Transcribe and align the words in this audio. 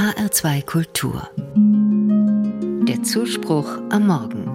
HR2 0.00 0.64
Kultur. 0.64 1.28
Der 2.88 3.02
Zuspruch 3.02 3.68
am 3.90 4.06
Morgen. 4.06 4.46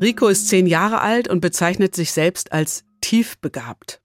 Rico 0.00 0.28
ist 0.28 0.46
zehn 0.48 0.68
Jahre 0.68 1.00
alt 1.00 1.26
und 1.26 1.40
bezeichnet 1.40 1.96
sich 1.96 2.12
selbst 2.12 2.52
als 2.52 2.84
tiefbegabt. 3.00 4.00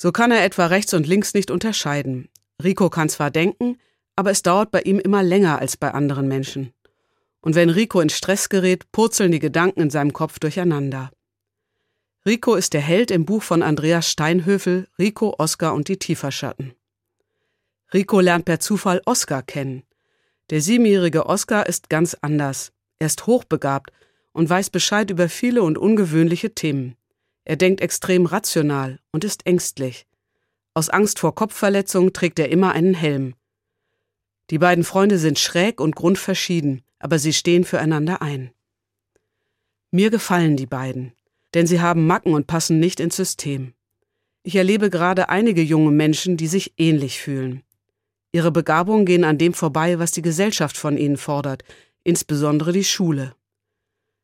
So 0.00 0.12
kann 0.12 0.30
er 0.30 0.44
etwa 0.44 0.66
rechts 0.66 0.94
und 0.94 1.08
links 1.08 1.34
nicht 1.34 1.50
unterscheiden. 1.50 2.28
Rico 2.62 2.90
kann 2.90 3.08
zwar 3.08 3.32
denken, 3.32 3.78
aber 4.14 4.30
es 4.30 4.42
dauert 4.42 4.70
bei 4.70 4.82
ihm 4.82 5.00
immer 5.00 5.24
länger 5.24 5.58
als 5.58 5.76
bei 5.76 5.92
anderen 5.92 6.28
Menschen. 6.28 6.72
Und 7.40 7.56
wenn 7.56 7.70
Rico 7.70 8.00
in 8.00 8.08
Stress 8.08 8.48
gerät, 8.48 8.92
purzeln 8.92 9.32
die 9.32 9.40
Gedanken 9.40 9.80
in 9.80 9.90
seinem 9.90 10.12
Kopf 10.12 10.38
durcheinander. 10.38 11.10
Rico 12.26 12.56
ist 12.56 12.74
der 12.74 12.80
Held 12.80 13.10
im 13.10 13.24
Buch 13.24 13.42
von 13.42 13.62
Andreas 13.62 14.10
Steinhöfel 14.10 14.88
Rico, 14.98 15.34
Oskar 15.38 15.72
und 15.74 15.88
die 15.88 15.98
Tieferschatten. 15.98 16.74
Rico 17.94 18.20
lernt 18.20 18.44
per 18.44 18.60
Zufall 18.60 19.00
Oskar 19.06 19.42
kennen. 19.42 19.84
Der 20.50 20.60
siebenjährige 20.60 21.26
Oskar 21.26 21.66
ist 21.66 21.88
ganz 21.88 22.14
anders. 22.20 22.72
Er 22.98 23.06
ist 23.06 23.26
hochbegabt 23.26 23.92
und 24.32 24.50
weiß 24.50 24.70
Bescheid 24.70 25.10
über 25.10 25.28
viele 25.28 25.62
und 25.62 25.78
ungewöhnliche 25.78 26.54
Themen. 26.54 26.96
Er 27.44 27.56
denkt 27.56 27.80
extrem 27.80 28.26
rational 28.26 28.98
und 29.12 29.24
ist 29.24 29.46
ängstlich. 29.46 30.06
Aus 30.74 30.90
Angst 30.90 31.18
vor 31.18 31.34
Kopfverletzungen 31.34 32.12
trägt 32.12 32.38
er 32.38 32.50
immer 32.50 32.72
einen 32.72 32.94
Helm. 32.94 33.34
Die 34.50 34.58
beiden 34.58 34.84
Freunde 34.84 35.18
sind 35.18 35.38
schräg 35.38 35.80
und 35.80 35.94
grundverschieden, 35.96 36.82
aber 36.98 37.18
sie 37.18 37.32
stehen 37.32 37.64
füreinander 37.64 38.20
ein. 38.22 38.50
Mir 39.90 40.10
gefallen 40.10 40.56
die 40.56 40.66
beiden 40.66 41.14
denn 41.54 41.66
sie 41.66 41.80
haben 41.80 42.06
Macken 42.06 42.34
und 42.34 42.46
passen 42.46 42.78
nicht 42.78 43.00
ins 43.00 43.16
System. 43.16 43.74
Ich 44.42 44.56
erlebe 44.56 44.90
gerade 44.90 45.28
einige 45.28 45.62
junge 45.62 45.90
Menschen, 45.90 46.36
die 46.36 46.46
sich 46.46 46.74
ähnlich 46.78 47.20
fühlen. 47.20 47.62
Ihre 48.32 48.52
Begabungen 48.52 49.06
gehen 49.06 49.24
an 49.24 49.38
dem 49.38 49.54
vorbei, 49.54 49.98
was 49.98 50.12
die 50.12 50.22
Gesellschaft 50.22 50.76
von 50.76 50.96
ihnen 50.96 51.16
fordert, 51.16 51.64
insbesondere 52.04 52.72
die 52.72 52.84
Schule. 52.84 53.34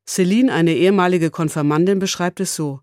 Celine, 0.06 0.52
eine 0.52 0.74
ehemalige 0.74 1.30
Konfirmandin, 1.30 1.98
beschreibt 1.98 2.40
es 2.40 2.54
so. 2.54 2.80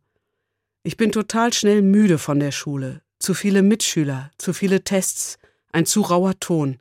Ich 0.84 0.98
bin 0.98 1.12
total 1.12 1.54
schnell 1.54 1.84
müde 1.84 2.18
von 2.18 2.40
der 2.40 2.52
Schule. 2.52 3.02
Zu 3.20 3.36
viele 3.36 3.62
Mitschüler, 3.62 4.32
zu 4.38 4.52
viele 4.52 4.84
Tests, 4.84 5.38
ein 5.72 5.86
zu 5.86 6.02
rauer 6.02 6.40
Ton. 6.40 6.80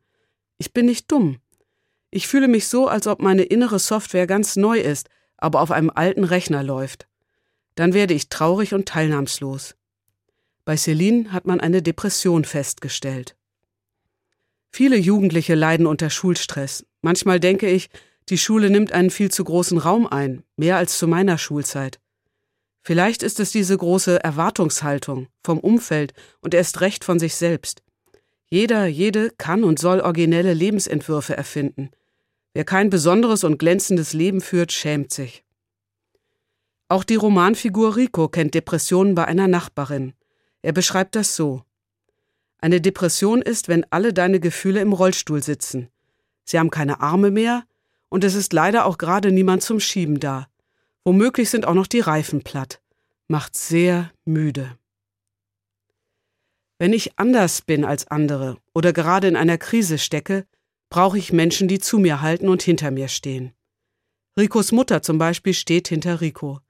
Ich 0.57 0.73
bin 0.73 0.87
nicht 0.87 1.13
dumm. 1.13 1.39
Ich 2.11 2.27
fühle 2.27 2.49
mich 2.49 2.67
so, 2.69 2.89
als 2.89 3.07
ob 3.07 3.21
meine 3.21 3.43
innere 3.43 3.79
Software 3.79 4.27
ganz 4.27 4.57
neu 4.57 4.81
ist, 4.81 5.11
aber 5.37 5.61
auf 5.61 5.71
einem 5.71 5.91
alten 5.95 6.25
Rechner 6.25 6.63
läuft 6.63 7.10
dann 7.75 7.95
werde 7.95 8.15
ich 8.15 8.29
traurig 8.29 8.75
und 8.75 8.87
teilnahmslos. 8.87 9.75
Bei 10.65 10.77
Celine 10.77 11.33
hat 11.33 11.47
man 11.47 11.61
eine 11.61 11.83
Depression 11.83 12.45
festgestellt. 12.45 13.37
Viele 14.71 14.97
Jugendliche 14.97 15.55
leiden 15.55 15.87
unter 15.87 16.11
Schulstress. 16.11 16.87
Manchmal 17.03 17.41
denke 17.41 17.69
ich, 17.69 17.91
die 18.29 18.39
Schule 18.39 18.71
nimmt 18.71 18.93
einen 18.93 19.11
viel 19.11 19.31
zu 19.31 19.43
großen 19.43 19.79
Raum 19.79 20.07
ein, 20.07 20.45
mehr 20.57 20.77
als 20.77 20.99
zu 20.99 21.09
meiner 21.09 21.39
Schulzeit. 21.39 21.99
Vielleicht 22.83 23.23
ist 23.23 23.41
es 23.41 23.51
diese 23.51 23.77
große 23.77 24.23
Erwartungshaltung 24.23 25.27
vom 25.43 25.59
Umfeld 25.59 26.13
und 26.41 26.55
erst 26.55 26.81
recht 26.81 27.05
von 27.05 27.19
sich 27.19 27.35
selbst. 27.35 27.83
Jeder, 28.49 28.87
jede 28.87 29.31
kann 29.31 29.65
und 29.65 29.79
soll 29.79 30.01
originelle 30.01 30.55
Lebensentwürfe 30.55 31.37
erfinden. 31.37 31.91
Wer 32.53 32.65
kein 32.65 32.91
besonderes 32.91 33.45
und 33.45 33.59
glänzendes 33.59 34.13
Leben 34.13 34.41
führt, 34.41 34.73
schämt 34.73 35.13
sich. 35.13 35.45
Auch 36.91 37.05
die 37.05 37.15
Romanfigur 37.15 37.95
Rico 37.95 38.27
kennt 38.27 38.53
Depressionen 38.53 39.15
bei 39.15 39.25
einer 39.25 39.47
Nachbarin. 39.47 40.13
Er 40.61 40.73
beschreibt 40.73 41.15
das 41.15 41.37
so. 41.37 41.63
Eine 42.59 42.81
Depression 42.81 43.43
ist, 43.43 43.69
wenn 43.69 43.87
alle 43.91 44.13
deine 44.13 44.41
Gefühle 44.41 44.81
im 44.81 44.93
Rollstuhl 44.93 45.41
sitzen. 45.41 45.89
Sie 46.45 46.59
haben 46.59 46.73
keine 46.73 47.01
Arme 47.01 47.31
mehr 47.31 47.63
und 48.09 48.25
es 48.25 48.35
ist 48.35 48.53
leider 48.53 48.87
auch 48.87 48.99
gerade 48.99 49.31
niemand 49.31 49.63
zum 49.63 49.79
Schieben 49.79 50.19
da. 50.19 50.49
Womöglich 51.05 51.49
sind 51.49 51.65
auch 51.65 51.75
noch 51.75 51.87
die 51.87 52.01
Reifen 52.01 52.43
platt. 52.43 52.83
Macht 53.29 53.57
sehr 53.57 54.11
müde. 54.25 54.77
Wenn 56.81 56.93
ich 56.93 57.21
anders 57.21 57.63
bin 57.63 57.85
als 57.85 58.09
andere 58.09 58.57
oder 58.75 58.93
gerade 58.93 59.29
in 59.29 59.37
einer 59.37 59.59
Krise 59.59 59.97
stecke, 59.97 60.45
brauche 60.89 61.19
ich 61.19 61.33
Menschen, 61.33 61.69
die 61.69 61.79
zu 61.79 62.01
mir 62.01 62.21
halten 62.21 62.49
und 62.49 62.63
hinter 62.63 62.91
mir 62.91 63.07
stehen. 63.07 63.53
Ricos 64.37 64.73
Mutter 64.73 65.03
zum 65.03 65.19
Beispiel 65.19 65.55
steht 65.55 65.87
hinter 65.87 66.21
Rico. 66.21 66.61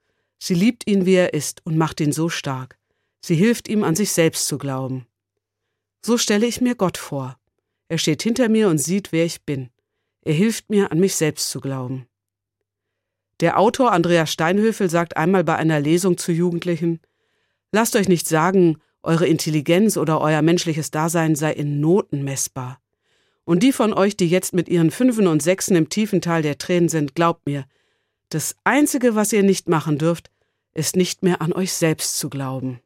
Sie 0.43 0.55
liebt 0.55 0.87
ihn, 0.87 1.05
wie 1.05 1.13
er 1.13 1.35
ist, 1.35 1.61
und 1.65 1.77
macht 1.77 1.99
ihn 1.99 2.11
so 2.11 2.27
stark. 2.27 2.79
Sie 3.21 3.35
hilft 3.35 3.67
ihm, 3.67 3.83
an 3.83 3.95
sich 3.95 4.11
selbst 4.11 4.47
zu 4.47 4.57
glauben. 4.57 5.05
So 6.03 6.17
stelle 6.17 6.47
ich 6.47 6.61
mir 6.61 6.73
Gott 6.73 6.97
vor. 6.97 7.37
Er 7.89 7.99
steht 7.99 8.23
hinter 8.23 8.49
mir 8.49 8.67
und 8.67 8.79
sieht, 8.79 9.11
wer 9.11 9.23
ich 9.23 9.43
bin. 9.43 9.69
Er 10.23 10.33
hilft 10.33 10.71
mir, 10.71 10.91
an 10.91 10.99
mich 10.99 11.15
selbst 11.15 11.51
zu 11.51 11.61
glauben. 11.61 12.07
Der 13.39 13.59
Autor 13.59 13.91
Andreas 13.91 14.31
Steinhöfel 14.31 14.89
sagt 14.89 15.15
einmal 15.15 15.43
bei 15.43 15.57
einer 15.57 15.79
Lesung 15.79 16.17
zu 16.17 16.31
Jugendlichen, 16.31 17.01
Lasst 17.71 17.95
euch 17.95 18.09
nicht 18.09 18.27
sagen, 18.27 18.77
eure 19.03 19.27
Intelligenz 19.27 19.95
oder 19.95 20.21
euer 20.21 20.41
menschliches 20.41 20.89
Dasein 20.89 21.35
sei 21.35 21.53
in 21.53 21.79
Noten 21.79 22.23
messbar. 22.23 22.81
Und 23.45 23.61
die 23.61 23.71
von 23.71 23.93
euch, 23.93 24.17
die 24.17 24.27
jetzt 24.27 24.53
mit 24.53 24.69
ihren 24.69 24.89
Fünfen 24.89 25.27
und 25.27 25.43
Sechsen 25.43 25.75
im 25.75 25.89
tiefen 25.89 26.19
Tal 26.19 26.41
der 26.41 26.57
Tränen 26.57 26.89
sind, 26.89 27.13
glaubt 27.13 27.45
mir, 27.45 27.65
das 28.29 28.55
Einzige, 28.63 29.13
was 29.13 29.33
ihr 29.33 29.43
nicht 29.43 29.67
machen 29.67 29.97
dürft, 29.97 30.30
ist 30.73 30.95
nicht 30.95 31.23
mehr 31.23 31.41
an 31.41 31.53
euch 31.53 31.73
selbst 31.73 32.17
zu 32.17 32.29
glauben. 32.29 32.81